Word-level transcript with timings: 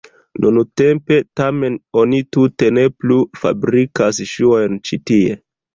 Nuntempe 0.43 1.17
tamen 1.41 1.77
oni 2.05 2.23
tute 2.37 2.73
ne 2.79 2.89
plu 3.03 3.21
fabrikas 3.45 4.25
ŝuojn 4.35 4.85
ĉi 4.91 5.03
tie. 5.13 5.43